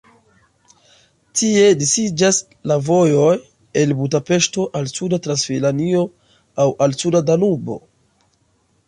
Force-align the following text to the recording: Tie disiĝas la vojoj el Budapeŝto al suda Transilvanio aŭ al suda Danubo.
Tie 1.41 1.65
disiĝas 1.81 2.39
la 2.71 2.77
vojoj 2.87 3.35
el 3.81 3.93
Budapeŝto 3.99 4.65
al 4.79 4.89
suda 4.93 5.21
Transilvanio 5.27 6.03
aŭ 6.65 6.69
al 6.87 6.97
suda 7.03 7.23
Danubo. 7.29 7.79